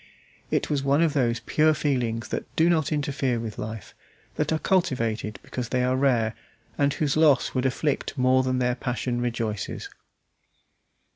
It 0.49 0.67
was 0.67 0.81
one 0.81 1.03
of 1.03 1.13
those 1.13 1.41
pure 1.41 1.75
feelings 1.75 2.29
that 2.29 2.45
do 2.55 2.71
not 2.71 2.91
interfere 2.91 3.39
with 3.39 3.59
life, 3.59 3.93
that 4.33 4.51
are 4.51 4.57
cultivated 4.57 5.37
because 5.43 5.69
they 5.69 5.83
are 5.83 5.95
rare, 5.95 6.33
and 6.75 6.91
whose 6.91 7.15
loss 7.15 7.53
would 7.53 7.67
afflict 7.67 8.17
more 8.17 8.41
than 8.41 8.57
their 8.57 8.73
passion 8.73 9.21
rejoices. 9.21 9.91